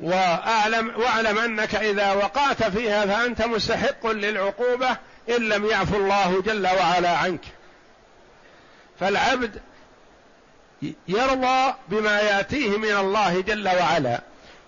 وأعلم 0.00 0.92
وأعلم 0.96 1.38
أنك 1.38 1.74
إذا 1.74 2.12
وقعت 2.12 2.64
فيها 2.64 3.06
فأنت 3.06 3.42
مستحق 3.42 4.06
للعقوبة 4.06 4.96
إن 5.28 5.48
لم 5.48 5.66
يعفو 5.66 5.96
الله 5.96 6.42
جل 6.42 6.66
وعلا 6.66 7.16
عنك. 7.16 7.44
فالعبد 9.00 9.60
يرضى 11.08 11.74
بما 11.88 12.20
يأتيه 12.20 12.78
من 12.78 12.96
الله 12.96 13.40
جل 13.40 13.68
وعلا. 13.68 14.20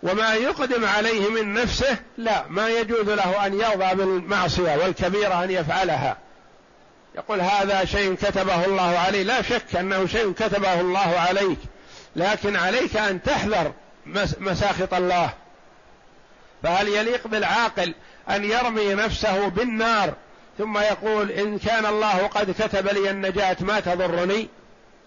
وما 0.05 0.35
يقدم 0.35 0.85
عليه 0.85 1.29
من 1.29 1.55
نفسه 1.55 1.97
لا 2.19 2.45
ما 2.49 2.69
يجوز 2.69 3.09
له 3.09 3.47
أن 3.47 3.55
يرضى 3.55 3.95
بالمعصيه 3.95 4.77
والكبيرة 4.77 5.45
أن 5.45 5.51
يفعلها. 5.51 6.17
يقول 7.15 7.41
هذا 7.41 7.85
شيء 7.85 8.15
كتبه 8.15 8.65
الله 8.65 8.99
عليه 8.99 9.23
لا 9.23 9.43
شك 9.43 9.77
أنه 9.77 10.07
شيء 10.07 10.33
كتبه 10.33 10.81
الله 10.81 11.19
عليك 11.29 11.59
لكن 12.17 12.57
عليك 12.57 12.97
أن 12.97 13.23
تحذر 13.23 13.73
مساخط 14.41 14.95
الله. 14.95 15.31
فهل 16.63 16.89
يليق 16.89 17.27
بالعاقل 17.27 17.95
أن 18.31 18.45
يرمي 18.45 18.95
نفسه 18.95 19.49
بالنار 19.49 20.15
ثم 20.59 20.79
يقول 20.79 21.31
إن 21.31 21.59
كان 21.59 21.87
الله 21.87 22.27
قد 22.27 22.51
كتب 22.51 22.89
لي 22.89 23.11
النجاة 23.11 23.57
ما 23.61 23.81
تضرني؟ 23.81 24.49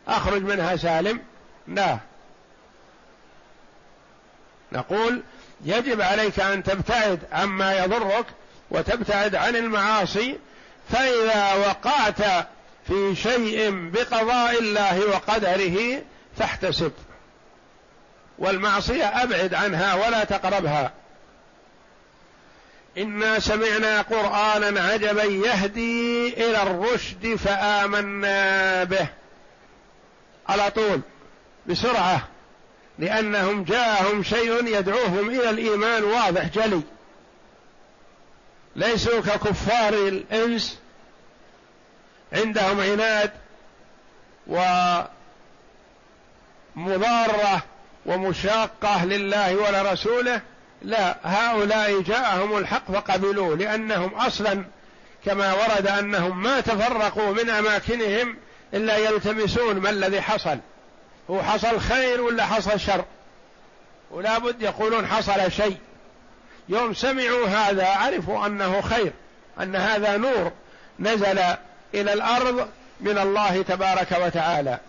أخرج 0.07 0.43
منها 0.43 0.75
سالم. 0.75 1.19
لا. 1.67 1.97
نقول 4.71 5.23
يجب 5.65 6.01
عليك 6.01 6.39
أن 6.39 6.63
تبتعد 6.63 7.19
عما 7.31 7.83
يضرك 7.83 8.25
وتبتعد 8.71 9.35
عن 9.35 9.55
المعاصي 9.55 10.37
فإذا 10.89 11.53
وقعت 11.53 12.47
في 12.87 13.15
شيء 13.15 13.71
بقضاء 13.89 14.59
الله 14.59 15.05
وقدره 15.05 16.01
فاحتسب. 16.37 16.91
والمعصية 18.39 19.23
أبعد 19.23 19.53
عنها 19.53 19.93
ولا 19.93 20.23
تقربها. 20.23 20.91
إنا 22.97 23.39
سمعنا 23.39 24.01
قرآنا 24.01 24.81
عجبا 24.81 25.23
يهدي 25.23 26.33
إلى 26.33 26.61
الرشد 26.63 27.35
فآمنا 27.35 28.83
به. 28.83 29.07
على 30.49 30.71
طول 30.71 31.01
بسرعة. 31.65 32.27
لأنهم 32.99 33.63
جاءهم 33.63 34.23
شيء 34.23 34.67
يدعوهم 34.67 35.29
إلى 35.29 35.49
الإيمان 35.49 36.03
واضح 36.03 36.43
جلي. 36.43 36.81
ليسوا 38.75 39.21
ككفار 39.21 39.93
الإنس. 39.93 40.79
عندهم 42.33 42.81
عناد 42.81 43.31
ومضارة 46.75 47.63
ومشاقة 48.05 49.05
لله 49.05 49.55
ولرسوله 49.55 50.41
لا 50.81 51.17
هؤلاء 51.23 52.01
جاءهم 52.01 52.57
الحق 52.57 52.91
فقبلوه 52.91 53.57
لأنهم 53.57 54.13
أصلا 54.13 54.65
كما 55.25 55.53
ورد 55.53 55.87
أنهم 55.87 56.43
ما 56.43 56.59
تفرقوا 56.59 57.33
من 57.33 57.49
أماكنهم 57.49 58.37
إلا 58.73 58.97
يلتمسون 58.97 59.77
ما 59.77 59.89
الذي 59.89 60.21
حصل. 60.21 60.57
هو 61.29 61.43
حصل 61.43 61.79
خير 61.79 62.21
ولا 62.21 62.45
حصل 62.45 62.79
شر؟ 62.79 63.05
ولا 64.11 64.37
بد 64.37 64.61
يقولون 64.61 65.07
حصل 65.07 65.51
شيء. 65.51 65.77
يوم 66.69 66.93
سمعوا 66.93 67.47
هذا 67.47 67.87
عرفوا 67.87 68.45
أنه 68.45 68.81
خير 68.81 69.11
أن 69.61 69.75
هذا 69.75 70.17
نور 70.17 70.51
نزل 70.99 71.39
إلى 71.93 72.13
الأرض 72.13 72.69
من 72.99 73.17
الله 73.17 73.61
تبارك 73.61 74.11
وتعالى. 74.21 74.79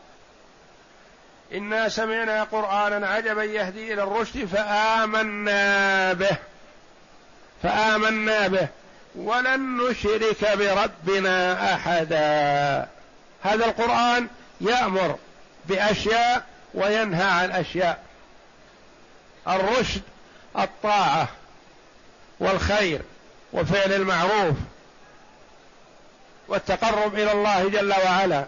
إنا 1.54 1.88
سمعنا 1.88 2.42
قرآنا 2.44 3.08
عجبا 3.08 3.44
يهدي 3.44 3.92
إلى 3.92 4.02
الرشد 4.02 4.44
فآمنا 4.44 6.12
به. 6.12 6.36
فآمنا 7.62 8.48
به. 8.48 8.68
ولن 9.16 9.76
نشرك 9.76 10.58
بربنا 10.58 11.52
أحدا. 11.74 12.88
هذا 13.42 13.64
القرآن 13.64 14.28
يأمر 14.60 15.18
بأشياء 15.68 16.46
وينهى 16.74 17.24
عن 17.24 17.50
أشياء. 17.50 18.04
الرشد 19.48 20.02
الطاعة 20.58 21.28
والخير 22.40 23.02
وفعل 23.52 23.92
المعروف 23.92 24.56
والتقرب 26.48 27.14
إلى 27.14 27.32
الله 27.32 27.68
جل 27.68 27.94
وعلا. 28.04 28.44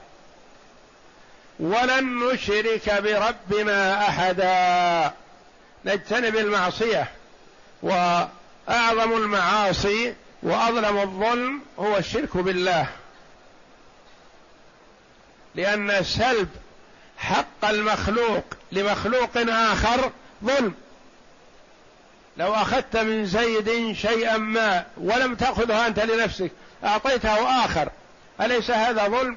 ولن 1.60 2.18
نشرك 2.18 3.02
بربنا 3.02 4.08
أحدا. 4.08 5.14
نجتنب 5.84 6.36
المعصية 6.36 7.10
وأعظم 7.82 9.12
المعاصي 9.12 10.14
وأظلم 10.42 10.98
الظلم 10.98 11.60
هو 11.78 11.96
الشرك 11.96 12.36
بالله. 12.36 12.86
لأن 15.54 16.04
سلب 16.04 16.48
حق 17.20 17.64
المخلوق 17.64 18.44
لمخلوق 18.72 19.30
آخر 19.48 20.10
ظلم. 20.44 20.74
لو 22.36 22.54
أخذت 22.54 22.96
من 22.96 23.26
زيد 23.26 23.92
شيئا 23.92 24.36
ما 24.36 24.84
ولم 24.96 25.34
تاخذه 25.34 25.86
أنت 25.86 26.00
لنفسك 26.00 26.50
أعطيته 26.84 27.64
آخر. 27.64 27.88
أليس 28.40 28.70
هذا 28.70 29.08
ظلم؟ 29.08 29.36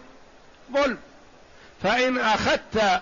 ظلم. 0.73 0.97
فإن 1.83 2.17
أخذت 2.19 3.01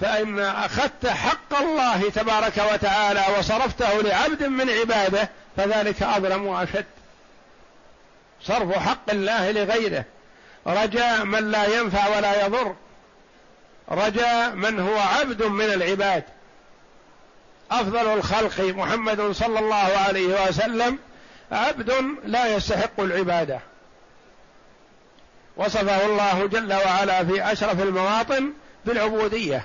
فإن 0.00 0.40
أخذت 0.40 1.06
حق 1.06 1.60
الله 1.60 2.10
تبارك 2.10 2.62
وتعالى 2.72 3.24
وصرفته 3.38 4.02
لعبد 4.02 4.42
من 4.42 4.70
عباده 4.70 5.28
فذلك 5.56 6.02
أظلم 6.02 6.46
وأشد. 6.46 6.84
صرف 8.42 8.78
حق 8.78 9.10
الله 9.10 9.50
لغيره. 9.50 10.04
رجاء 10.66 11.24
من 11.24 11.50
لا 11.50 11.80
ينفع 11.80 12.16
ولا 12.16 12.46
يضر. 12.46 12.76
رجاء 13.90 14.50
من 14.50 14.80
هو 14.80 14.98
عبد 14.98 15.42
من 15.42 15.64
العباد. 15.64 16.24
أفضل 17.70 18.06
الخلق 18.06 18.60
محمد 18.60 19.32
صلى 19.32 19.58
الله 19.58 19.98
عليه 20.06 20.48
وسلم 20.48 20.98
عبد 21.52 21.92
لا 22.24 22.56
يستحق 22.56 23.00
العبادة. 23.00 23.60
وصفه 25.56 26.06
الله 26.06 26.46
جل 26.46 26.72
وعلا 26.72 27.24
في 27.24 27.52
أشرف 27.52 27.82
المواطن 27.82 28.52
بالعبودية. 28.84 29.64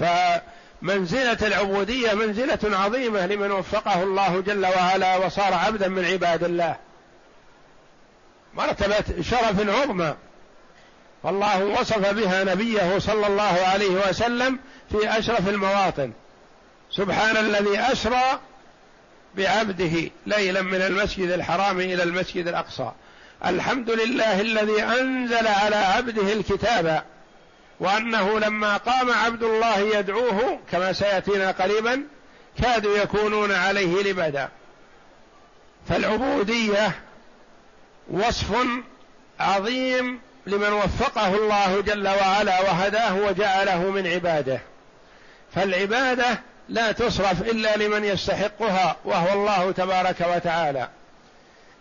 فمنزلة 0.00 1.38
العبودية 1.42 2.14
منزلة 2.14 2.78
عظيمة 2.78 3.26
لمن 3.26 3.50
وفقه 3.50 4.02
الله 4.02 4.40
جل 4.40 4.66
وعلا 4.66 5.16
وصار 5.16 5.54
عبدا 5.54 5.88
من 5.88 6.04
عباد 6.04 6.44
الله. 6.44 6.76
مرتبة 8.54 9.22
شرف 9.22 9.68
عظمى. 9.68 10.14
فالله 11.22 11.64
وصف 11.64 12.10
بها 12.12 12.44
نبيه 12.44 12.98
صلى 12.98 13.26
الله 13.26 13.58
عليه 13.72 14.08
وسلم 14.08 14.58
في 14.90 15.18
أشرف 15.18 15.48
المواطن. 15.48 16.12
سبحان 16.90 17.36
الذي 17.36 17.78
أسرى 17.78 18.40
بعبده 19.36 20.10
ليلا 20.26 20.62
من 20.62 20.82
المسجد 20.82 21.30
الحرام 21.30 21.80
إلى 21.80 22.02
المسجد 22.02 22.48
الأقصى. 22.48 22.92
الحمد 23.44 23.90
لله 23.90 24.40
الذي 24.40 24.82
أنزل 24.82 25.46
على 25.46 25.76
عبده 25.76 26.32
الكتاب 26.32 27.02
وأنه 27.80 28.38
لما 28.38 28.76
قام 28.76 29.10
عبد 29.10 29.42
الله 29.42 29.78
يدعوه 29.78 30.58
كما 30.72 30.92
سيأتينا 30.92 31.50
قريبا 31.50 32.02
كادوا 32.62 32.98
يكونون 32.98 33.52
عليه 33.52 34.02
لبدا. 34.02 34.48
فالعبودية 35.88 36.92
وصف 38.10 38.66
عظيم 39.40 40.20
لمن 40.46 40.72
وفقه 40.72 41.34
الله 41.34 41.80
جل 41.80 42.08
وعلا 42.08 42.60
وهداه 42.60 43.14
وجعله 43.14 43.90
من 43.90 44.06
عباده. 44.06 44.60
فالعبادة 45.54 46.40
لا 46.68 46.92
تصرف 46.92 47.42
إلا 47.42 47.76
لمن 47.76 48.04
يستحقها 48.04 48.96
وهو 49.04 49.32
الله 49.32 49.72
تبارك 49.72 50.20
وتعالى. 50.36 50.88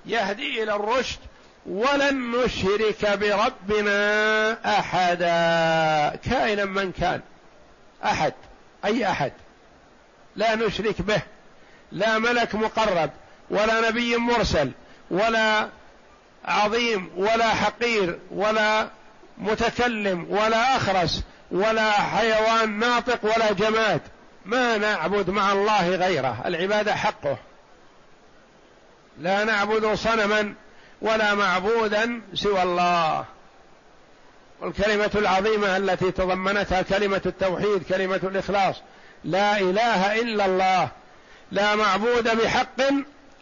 يهدي 0.06 0.63
إلى 0.63 0.76
الرشد 0.76 1.19
ولن 1.65 2.32
نشرك 2.32 3.17
بربنا 3.17 4.52
أحدا. 4.80 6.19
كائنا 6.30 6.65
من 6.65 6.91
كان. 6.91 7.21
أحد. 8.04 8.34
أي 8.86 9.08
أحد. 9.08 9.34
لا 10.36 10.56
نشرك 10.56 11.02
به. 11.02 11.21
لا 11.91 12.19
ملك 12.19 12.56
مقرب 12.56 13.10
ولا 13.50 13.89
نبي 13.89 14.17
مرسل 14.17 14.71
ولا 15.12 15.67
عظيم 16.45 17.10
ولا 17.17 17.49
حقير 17.49 18.19
ولا 18.32 18.89
متكلم 19.38 20.25
ولا 20.30 20.75
أخرس 20.77 21.23
ولا 21.51 21.91
حيوان 21.91 22.80
ناطق 22.80 23.19
ولا 23.23 23.51
جماد. 23.51 24.01
ما 24.45 24.77
نعبد 24.77 25.30
مع 25.30 25.51
الله 25.51 25.95
غيره. 25.95 26.41
العباده 26.45 26.95
حقه. 26.95 27.38
لا 29.19 29.43
نعبد 29.43 29.93
صنما 29.93 30.54
ولا 31.01 31.36
معبودا 31.36 32.21
سوى 32.34 32.63
الله. 32.63 33.25
والكلمة 34.62 35.12
العظيمة 35.15 35.77
التي 35.77 36.12
تضمنتها 36.12 36.82
كلمة 36.82 37.21
التوحيد 37.25 37.84
كلمة 37.89 38.19
الإخلاص. 38.23 38.75
لا 39.23 39.60
إله 39.60 40.21
إلا 40.21 40.45
الله. 40.45 40.89
لا 41.51 41.75
معبود 41.75 42.23
بحق 42.43 42.82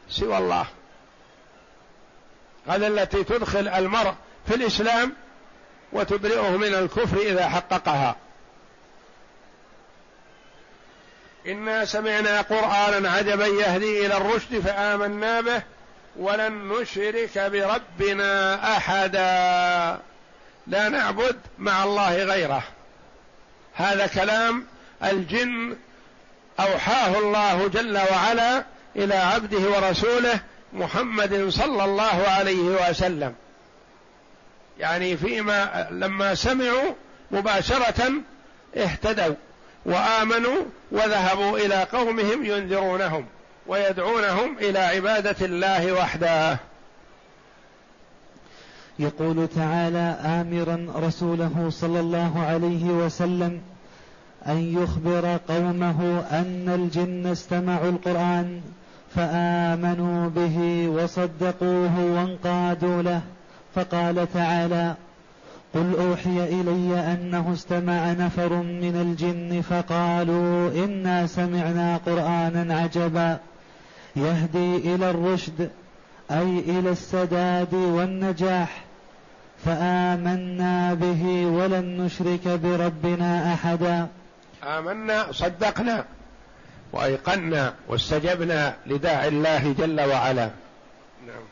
سوى 0.09 0.37
الله. 0.37 0.65
هذا 2.69 2.87
التي 2.87 3.23
تدخل 3.23 3.67
المرء 3.67 4.13
في 4.47 4.55
الإسلام 4.55 5.13
وتبرئه 5.93 6.57
من 6.57 6.73
الكفر 6.73 7.17
إذا 7.17 7.49
حققها. 7.49 8.15
إنا 11.47 11.85
سمعنا 11.85 12.41
قرآنا 12.41 13.11
عجبا 13.11 13.47
يهدي 13.47 14.05
إلى 14.05 14.17
الرشد 14.17 14.59
فآمنا 14.59 15.41
به 15.41 15.61
ولن 16.15 16.67
نشرك 16.67 17.39
بربنا 17.39 18.55
أحدا. 18.77 19.99
لا 20.67 20.89
نعبد 20.89 21.39
مع 21.57 21.83
الله 21.83 22.23
غيره. 22.23 22.63
هذا 23.73 24.07
كلام 24.07 24.65
الجن 25.03 25.77
أوحاه 26.59 27.19
الله 27.19 27.67
جل 27.67 27.97
وعلا 28.11 28.63
إلى 28.95 29.15
عبده 29.15 29.69
ورسوله 29.69 30.39
محمد 30.73 31.49
صلى 31.49 31.85
الله 31.85 32.23
عليه 32.27 32.89
وسلم. 32.89 33.33
يعني 34.79 35.17
فيما 35.17 35.87
لما 35.91 36.35
سمعوا 36.35 36.93
مباشرة 37.31 38.11
اهتدوا 38.77 39.35
وآمنوا 39.85 40.63
وذهبوا 40.91 41.57
إلى 41.57 41.83
قومهم 41.83 42.45
ينذرونهم 42.45 43.25
ويدعونهم 43.67 44.57
إلى 44.57 44.79
عبادة 44.79 45.45
الله 45.45 45.93
وحده. 45.93 46.57
يقول 48.99 49.47
تعالى 49.55 50.17
آمرا 50.23 51.07
رسوله 51.07 51.69
صلى 51.69 51.99
الله 51.99 52.45
عليه 52.47 52.83
وسلم 52.83 53.61
أن 54.47 54.83
يخبر 54.83 55.39
قومه 55.47 56.25
أن 56.31 56.69
الجن 56.75 57.31
استمعوا 57.31 57.89
القرآن 57.89 58.61
فآمنوا 59.15 60.29
به 60.29 60.87
وصدقوه 60.89 61.99
وانقادوا 61.99 63.01
له 63.01 63.21
فقال 63.75 64.33
تعالى 64.33 64.95
قل 65.73 65.95
أوحي 65.99 66.43
إلي 66.43 67.13
أنه 67.13 67.53
استمع 67.53 68.11
نفر 68.11 68.53
من 68.53 68.95
الجن 68.95 69.61
فقالوا 69.61 70.85
إنا 70.85 71.27
سمعنا 71.27 71.97
قرآنا 72.05 72.79
عجبا 72.79 73.37
يهدي 74.15 74.95
إلى 74.95 75.09
الرشد 75.09 75.69
أي 76.31 76.59
إلى 76.59 76.89
السداد 76.89 77.73
والنجاح 77.73 78.83
فآمنا 79.65 80.93
به 80.93 81.45
ولن 81.45 82.01
نشرك 82.01 82.47
بربنا 82.47 83.53
أحدا. 83.53 84.07
آمنا 84.63 85.31
صدقنا. 85.31 86.05
وأيقنا 86.93 87.73
واستجبنا 87.87 88.75
لداعي 88.85 89.27
الله 89.27 89.75
جل 89.79 90.01
وعلا. 90.01 90.49
نعم. 91.27 91.43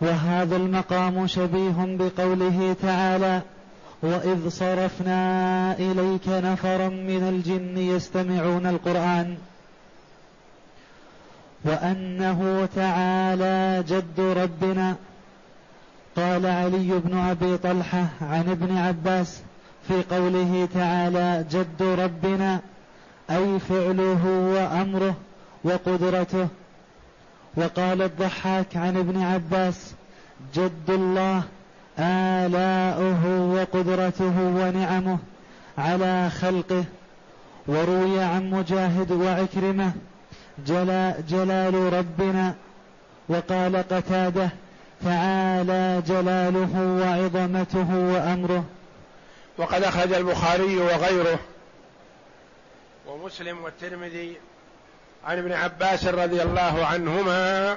وهذا 0.00 0.56
المقام 0.56 1.26
شبيه 1.26 1.74
بقوله 1.78 2.76
تعالى 2.82 3.40
وإذ 4.02 4.48
صرفنا 4.48 5.72
إليك 5.78 6.28
نفرا 6.28 6.88
من 6.88 7.28
الجن 7.28 7.78
يستمعون 7.78 8.66
القرآن. 8.66 9.36
وأنه 11.64 12.68
تعالى 12.76 13.84
جد 13.88 14.20
ربنا. 14.20 14.96
قال 16.16 16.46
علي 16.46 16.98
بن 17.04 17.18
أبي 17.18 17.56
طلحة 17.56 18.06
عن 18.20 18.50
ابن 18.50 18.76
عباس 18.76 19.40
في 19.88 20.02
قوله 20.10 20.68
تعالى 20.74 21.44
جد 21.50 21.82
ربنا. 21.82 22.60
أي 23.30 23.58
فعله 23.58 24.26
وأمره 24.26 25.14
وقدرته. 25.64 26.48
وقال 27.56 28.02
الضحاك 28.02 28.76
عن 28.76 28.96
ابن 28.96 29.22
عباس 29.22 29.94
جد 30.54 30.90
الله 30.90 31.42
آلاؤه 31.98 33.52
وقدرته 33.54 34.40
ونعمه 34.40 35.18
على 35.78 36.30
خلقه. 36.30 36.84
وروي 37.66 38.20
عن 38.20 38.50
مجاهد 38.50 39.12
وعكرمة 39.12 39.92
جلا 40.66 41.14
جلال 41.28 41.92
ربنا. 41.92 42.54
وقال 43.28 43.76
قتادة 43.76 44.50
تعالى 45.04 46.02
جلاله 46.06 47.00
وعظمته 47.00 47.96
وأمره. 47.96 48.64
وقد 49.58 49.82
أخرج 49.82 50.12
البخاري 50.12 50.78
وغيره 50.78 51.38
ومسلم 53.06 53.64
والترمذي 53.64 54.36
عن 55.24 55.38
ابن 55.38 55.52
عباس 55.52 56.04
رضي 56.04 56.42
الله 56.42 56.86
عنهما 56.86 57.76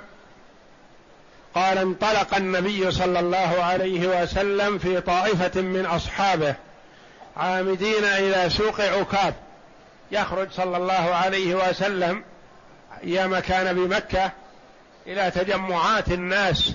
قال 1.56 1.78
انطلق 1.78 2.36
النبي 2.36 2.92
صلى 2.92 3.20
الله 3.20 3.64
عليه 3.64 4.22
وسلم 4.22 4.78
في 4.78 5.02
طائفة 5.02 5.62
من 5.62 5.86
أصحابه 5.86 6.56
عامدين 7.38 8.04
إلى 8.04 8.50
سوق 8.50 8.82
عكاب 8.82 9.34
يخرج 10.12 10.52
صلى 10.52 10.78
الله 10.78 11.16
عليه 11.16 11.56
وسلم 11.56 12.24
أيام 13.04 13.40
كان 13.40 13.76
بمكة 13.76 14.32
إلى 15.08 15.32
تجمعات 15.32 16.08
الناس 16.08 16.74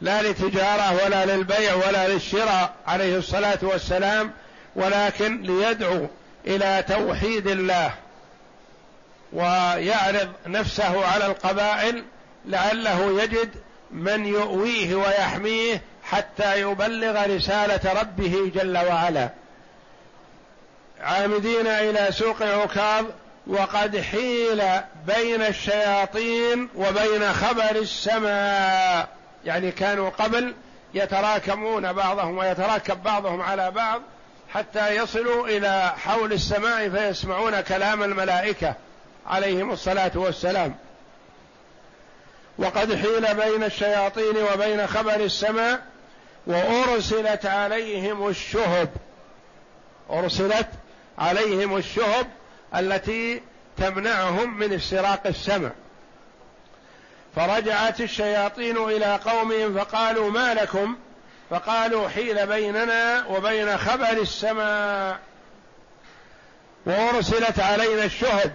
لا 0.00 0.22
لتجاره 0.22 1.04
ولا 1.04 1.26
للبيع 1.26 1.74
ولا 1.74 2.08
للشراء 2.08 2.74
عليه 2.86 3.16
الصلاة 3.16 3.58
والسلام 3.62 4.32
ولكن 4.76 5.42
ليدعو 5.42 6.08
إلى 6.46 6.84
توحيد 6.88 7.46
الله 7.46 7.94
ويعرض 9.32 10.32
نفسه 10.46 11.06
على 11.06 11.26
القبائل 11.26 12.04
لعله 12.46 13.22
يجد 13.22 13.50
من 13.90 14.26
يؤويه 14.26 14.94
ويحميه 14.94 15.82
حتى 16.04 16.60
يبلغ 16.60 17.26
رسالة 17.36 18.00
ربه 18.00 18.52
جل 18.54 18.78
وعلا. 18.78 19.28
عامدين 21.00 21.66
إلى 21.66 22.12
سوق 22.12 22.42
عكاظ 22.42 23.04
وقد 23.46 24.00
حيل 24.00 24.62
بين 25.06 25.42
الشياطين 25.42 26.68
وبين 26.76 27.32
خبر 27.32 27.70
السماء. 27.70 29.08
يعني 29.44 29.70
كانوا 29.72 30.10
قبل 30.10 30.54
يتراكمون 30.94 31.92
بعضهم 31.92 32.38
ويتراكب 32.38 33.02
بعضهم 33.02 33.42
على 33.42 33.70
بعض 33.70 34.02
حتى 34.54 34.96
يصلوا 34.96 35.48
إلى 35.48 35.92
حول 35.96 36.32
السماء 36.32 36.88
فيسمعون 36.88 37.60
كلام 37.60 38.02
الملائكة 38.02 38.74
عليهم 39.26 39.72
الصلاة 39.72 40.10
والسلام. 40.14 40.76
وقد 42.58 42.94
حيل 42.94 43.34
بين 43.34 43.64
الشياطين 43.64 44.36
وبين 44.52 44.86
خبر 44.86 45.14
السماء 45.14 45.82
وأرسلت 46.46 47.46
عليهم 47.46 48.28
الشهب. 48.28 48.88
أرسلت 50.10 50.68
عليهم 51.18 51.76
الشهب 51.76 52.26
التي 52.76 53.42
تمنعهم 53.76 54.58
من 54.58 54.72
استراق 54.72 55.26
السمع 55.26 55.70
فرجعت 57.36 58.00
الشياطين 58.00 58.76
إلى 58.76 59.20
قومهم 59.24 59.78
فقالوا 59.78 60.30
ما 60.30 60.54
لكم؟ 60.54 60.96
فقالوا 61.54 62.08
حيل 62.08 62.46
بيننا 62.46 63.24
وبين 63.26 63.78
خبر 63.78 64.10
السماء 64.10 65.18
وأرسلت 66.86 67.60
علينا 67.60 68.04
الشهب 68.04 68.52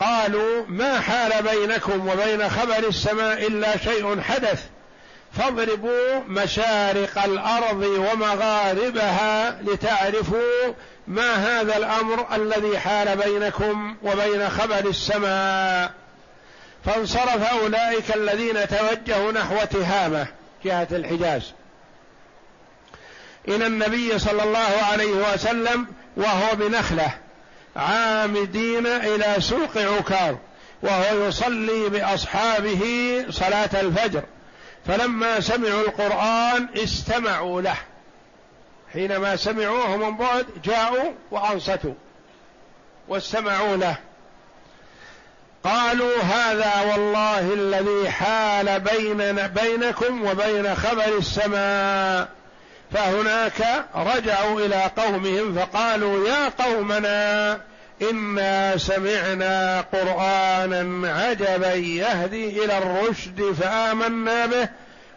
قالوا 0.00 0.64
ما 0.68 1.00
حال 1.00 1.42
بينكم 1.42 2.08
وبين 2.08 2.48
خبر 2.48 2.88
السماء 2.88 3.46
إلا 3.46 3.76
شيء 3.76 4.20
حدث. 4.20 4.64
فاضربوا 5.38 6.20
مشارق 6.26 7.24
الأرض 7.24 7.82
ومغاربها 7.82 9.62
لتعرفوا 9.62 10.74
ما 11.06 11.34
هذا 11.34 11.76
الأمر 11.76 12.26
الذي 12.34 12.78
حال 12.78 13.16
بينكم 13.16 13.96
وبين 14.02 14.48
خبر 14.48 14.88
السماء. 14.88 15.92
فانصرف 16.84 17.52
أولئك 17.52 18.16
الذين 18.16 18.68
توجهوا 18.68 19.32
نحو 19.32 19.56
تهامة 19.64 20.26
جهة 20.64 20.88
الحجاز. 20.92 21.52
إلى 23.48 23.66
النبي 23.66 24.18
صلى 24.18 24.42
الله 24.42 24.82
عليه 24.92 25.32
وسلم 25.32 25.86
وهو 26.16 26.54
بنخلة 26.54 27.14
عامدين 27.76 28.86
إلى 28.86 29.34
سوق 29.38 29.78
عكاظ 29.78 30.34
وهو 30.82 31.26
يصلي 31.28 31.88
بأصحابه 31.88 33.24
صلاة 33.30 33.80
الفجر. 33.80 34.22
فلما 34.86 35.40
سمعوا 35.40 35.80
القرآن 35.80 36.68
استمعوا 36.76 37.62
له. 37.62 37.76
حينما 38.92 39.36
سمعوه 39.36 39.96
من 39.96 40.16
بعد 40.16 40.46
جاءوا 40.64 41.12
وأنصتوا 41.30 41.94
واستمعوا 43.08 43.76
له. 43.76 43.96
قالوا 45.64 46.22
هذا 46.22 46.92
والله 46.92 47.54
الذي 47.54 48.10
حال 48.10 48.80
بيننا 48.80 49.46
بينكم 49.46 50.24
وبين 50.24 50.74
خبر 50.74 51.18
السماء. 51.18 52.37
فهناك 52.92 53.84
رجعوا 53.94 54.60
إلى 54.60 54.90
قومهم 54.96 55.54
فقالوا 55.54 56.28
يا 56.28 56.48
قومنا 56.48 57.60
إنا 58.10 58.76
سمعنا 58.76 59.80
قرآنا 59.80 61.12
عجبا 61.12 61.74
يهدي 61.74 62.64
إلى 62.64 62.78
الرشد 62.78 63.52
فآمنا 63.60 64.46
به 64.46 64.68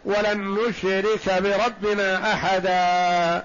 ولن 0.04 0.54
نشرك 0.54 1.42
بربنا 1.42 2.32
أحدا. 2.32 3.44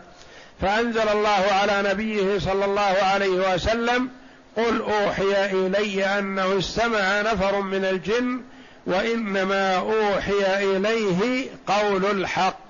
فأنزل 0.62 1.10
الله 1.10 1.46
على 1.52 1.90
نبيه 1.90 2.40
صلى 2.40 2.66
الله 2.66 2.98
عليه 3.02 3.54
وسلم 3.54 4.10
قل 4.58 4.82
أوحي 4.82 5.46
إلي 5.52 6.06
أنه 6.20 6.58
استمع 6.60 7.22
نفر 7.22 7.62
من 7.62 7.86
الجن 7.86 8.42
وإنما 8.86 9.76
أوحي 9.78 10.63
إليه 10.63 11.50
قول 11.68 12.06
الحق. 12.06 12.66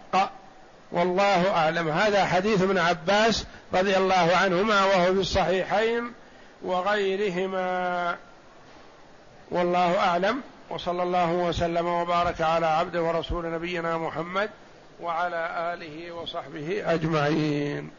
والله 0.91 1.51
أعلم. 1.51 1.89
هذا 1.89 2.25
حديث 2.25 2.61
ابن 2.61 2.77
عباس 2.77 3.45
رضي 3.73 3.97
الله 3.97 4.35
عنهما 4.35 4.85
وهو 4.85 5.13
في 5.13 5.19
الصحيحين 5.19 6.11
وغيرهما. 6.63 8.15
والله 9.51 9.99
أعلم. 9.99 10.41
وصلى 10.69 11.03
الله 11.03 11.31
وسلم 11.31 11.87
وبارك 11.87 12.41
على 12.41 12.65
عبد 12.65 12.97
ورسول 12.97 13.51
نبينا 13.51 13.97
محمد 13.97 14.49
وعلى 15.01 15.73
آله 15.73 16.11
وصحبه 16.11 16.93
أجمعين. 16.93 17.89